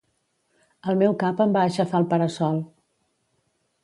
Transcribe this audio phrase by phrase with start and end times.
[0.93, 2.57] El meu cap em va aixafar el para-sol